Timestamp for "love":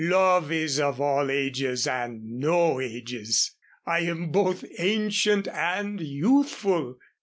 0.03-0.51